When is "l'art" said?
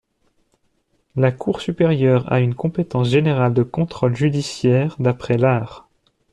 5.37-5.87